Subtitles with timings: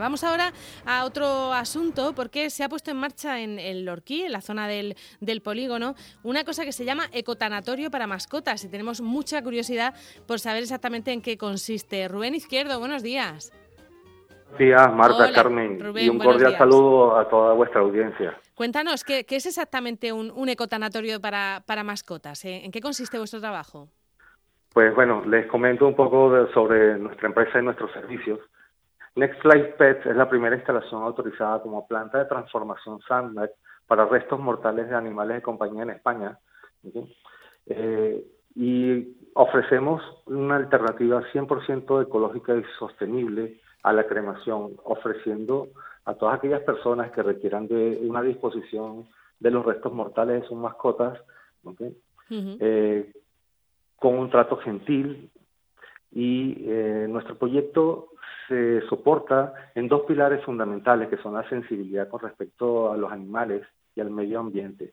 [0.00, 0.50] Vamos ahora
[0.86, 4.66] a otro asunto porque se ha puesto en marcha en el Lorquí, en la zona
[4.66, 4.96] del,
[5.44, 9.94] polígono, una cosa que se llama ecotanatorio para mascotas y tenemos mucha curiosidad
[10.26, 12.08] por saber exactamente en qué consiste.
[12.08, 13.52] Rubén Izquierdo, buenos días.
[14.44, 18.38] Buenos días, Marta, Carmen, y un cordial saludo a toda vuestra audiencia.
[18.54, 22.42] Cuéntanos, ¿qué, es exactamente un, ecotanatorio para, mascotas?
[22.46, 22.62] ¿Eh?
[22.64, 23.88] ¿En qué consiste vuestro trabajo?
[24.72, 28.40] Pues bueno, les comento un poco sobre nuestra empresa y nuestros servicios.
[29.16, 33.50] Next Life Pets es la primera instalación autorizada como planta de transformación Sandmet
[33.86, 36.38] para restos mortales de animales de compañía en España.
[37.66, 45.68] Eh, y ofrecemos una alternativa 100% ecológica y sostenible a la cremación, ofreciendo
[46.04, 50.56] a todas aquellas personas que requieran de una disposición de los restos mortales de sus
[50.56, 51.18] mascotas,
[52.30, 53.12] eh,
[53.96, 55.30] con un trato gentil.
[56.12, 58.08] Y eh, nuestro proyecto
[58.48, 63.66] se soporta en dos pilares fundamentales, que son la sensibilidad con respecto a los animales
[63.94, 64.92] y al medio ambiente.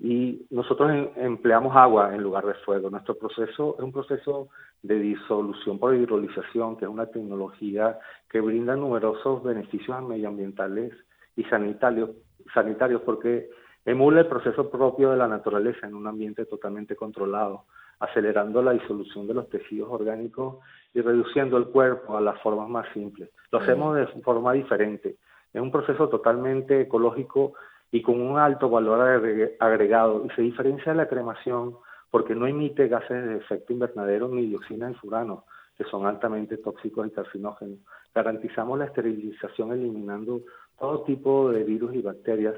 [0.00, 2.90] Y nosotros empleamos agua en lugar de fuego.
[2.90, 4.48] Nuestro proceso es un proceso
[4.82, 10.92] de disolución por hidrolización, que es una tecnología que brinda numerosos beneficios medioambientales
[11.36, 12.10] y sanitarios,
[12.52, 13.50] sanitarios porque
[13.84, 17.64] emula el proceso propio de la naturaleza en un ambiente totalmente controlado
[18.00, 20.56] acelerando la disolución de los tejidos orgánicos
[20.92, 23.30] y reduciendo el cuerpo a las formas más simples.
[23.50, 25.16] Lo hacemos de forma diferente.
[25.52, 27.54] Es un proceso totalmente ecológico
[27.90, 29.22] y con un alto valor
[29.60, 31.76] agregado y se diferencia de la cremación
[32.10, 35.44] porque no emite gases de efecto invernadero ni dioxina y furano,
[35.76, 37.78] que son altamente tóxicos y carcinógenos.
[38.14, 40.42] Garantizamos la esterilización eliminando
[40.78, 42.54] todo tipo de virus y bacterias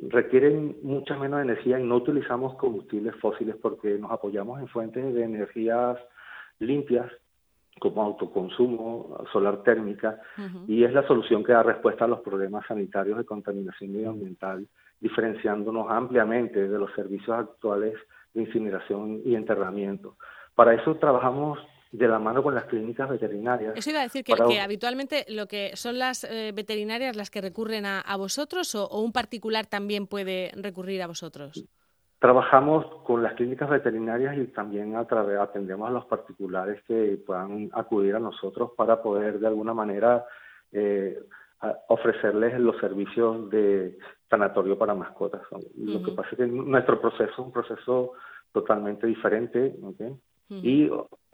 [0.00, 5.24] requieren mucha menos energía y no utilizamos combustibles fósiles porque nos apoyamos en fuentes de
[5.24, 5.98] energías
[6.58, 7.10] limpias
[7.78, 10.20] como autoconsumo, solar térmica,
[10.68, 14.68] y es la solución que da respuesta a los problemas sanitarios de contaminación medioambiental,
[15.00, 17.94] diferenciándonos ampliamente de los servicios actuales
[18.34, 20.16] de incineración y enterramiento.
[20.54, 21.58] Para eso trabajamos
[21.92, 23.74] de la mano con las clínicas veterinarias.
[23.76, 27.84] Eso iba a decir que, habitualmente lo que son las eh, veterinarias las que recurren
[27.84, 31.66] a, vosotros o, un particular también puede recurrir a vosotros.
[32.18, 37.68] Trabajamos con las clínicas veterinarias y también a través, atendemos a los particulares que puedan
[37.74, 40.24] acudir a nosotros para poder de alguna manera
[40.70, 41.18] eh,
[41.88, 43.98] ofrecerles los servicios de
[44.30, 45.42] sanatorio para mascotas.
[45.76, 48.12] Lo que pasa es que nuestro proceso es un proceso
[48.52, 49.76] totalmente diferente
[50.48, 50.88] y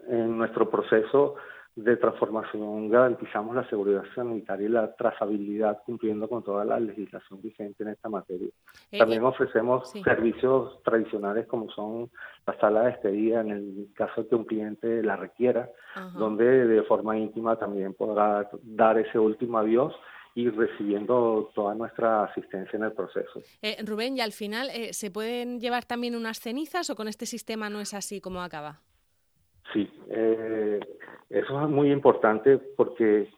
[0.09, 1.35] en nuestro proceso
[1.75, 7.83] de transformación garantizamos la seguridad sanitaria y la trazabilidad cumpliendo con toda la legislación vigente
[7.83, 8.49] en esta materia.
[8.91, 12.09] Eh, También ofrecemos servicios tradicionales como son
[12.45, 15.69] la sala de estadía en el caso de que un cliente la requiera,
[16.17, 19.93] donde de forma íntima también podrá dar ese último adiós
[20.35, 23.41] y recibiendo toda nuestra asistencia en el proceso.
[23.61, 27.25] Eh, Rubén, y al final, eh, ¿se pueden llevar también unas cenizas o con este
[27.25, 28.79] sistema no es así como acaba?
[29.73, 30.79] Sí, eh,
[31.29, 33.29] eso es muy importante porque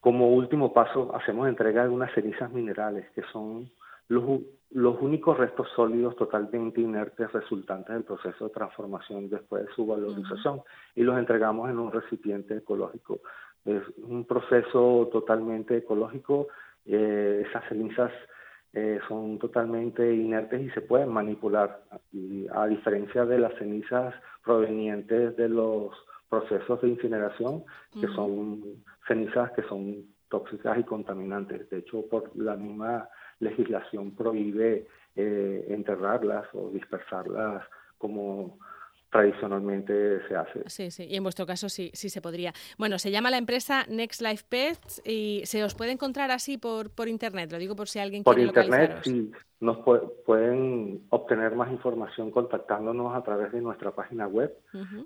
[0.00, 3.70] como último paso hacemos entrega de unas cenizas minerales que son
[4.08, 4.40] los,
[4.70, 10.62] los únicos restos sólidos totalmente inertes resultantes del proceso de transformación después de su valorización
[10.94, 13.20] y los entregamos en un recipiente ecológico.
[13.64, 16.48] Es un proceso totalmente ecológico.
[16.86, 18.10] Eh, esas cenizas
[18.74, 21.82] eh, son totalmente inertes y se pueden manipular,
[22.52, 24.14] a diferencia de las cenizas
[24.44, 25.94] provenientes de los
[26.28, 27.64] procesos de incineración,
[27.98, 28.62] que son
[29.06, 31.68] cenizas que son tóxicas y contaminantes.
[31.70, 33.08] De hecho, por la misma
[33.40, 34.86] legislación prohíbe
[35.16, 37.64] eh, enterrarlas o dispersarlas
[37.96, 38.58] como
[39.10, 40.62] tradicionalmente se hace.
[40.66, 42.52] Sí, sí, y en vuestro caso sí, sí se podría.
[42.76, 46.90] Bueno, se llama la empresa Next Life Pets y se os puede encontrar así por,
[46.90, 49.78] por internet, lo digo por si alguien por quiere Por internet sí, nos
[50.24, 54.56] pueden obtener más información contactándonos a través de nuestra página web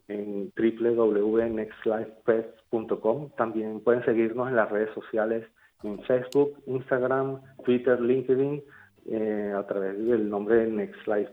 [0.09, 3.31] en www.nextlifepets.com.
[3.37, 5.47] También pueden seguirnos en las redes sociales
[5.85, 8.63] en Facebook, Instagram, Twitter, LinkedIn,
[9.07, 11.33] eh, a través del nombre de Next Life,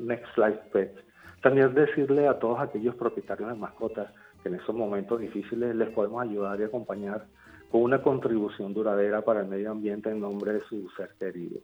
[0.00, 1.05] Next Life Pets.
[1.46, 4.10] También decirle a todos aquellos propietarios de mascotas
[4.42, 7.24] que en esos momentos difíciles les podemos ayudar y acompañar
[7.70, 11.60] con una contribución duradera para el medio ambiente en nombre de su ser querido.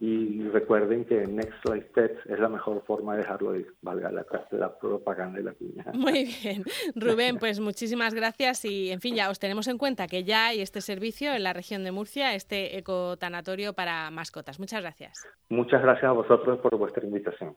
[0.00, 4.26] Y recuerden que Next Life Pets es la mejor forma de dejarlo ir, valga la,
[4.50, 5.84] la propaganda y la piña.
[5.94, 6.64] Muy bien.
[6.96, 10.62] Rubén, pues muchísimas gracias y, en fin, ya os tenemos en cuenta que ya hay
[10.62, 14.58] este servicio en la región de Murcia, este ecotanatorio para mascotas.
[14.58, 15.24] Muchas gracias.
[15.48, 17.54] Muchas gracias a vosotros por vuestra invitación.